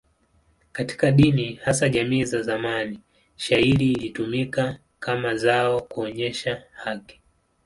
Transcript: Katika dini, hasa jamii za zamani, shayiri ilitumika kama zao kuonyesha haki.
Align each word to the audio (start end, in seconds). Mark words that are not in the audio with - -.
Katika 0.71 1.11
dini, 1.11 1.53
hasa 1.63 1.89
jamii 1.89 2.23
za 2.23 2.41
zamani, 2.41 2.99
shayiri 3.35 3.91
ilitumika 3.91 4.79
kama 4.99 5.35
zao 5.35 5.81
kuonyesha 5.81 6.63
haki. 6.71 7.21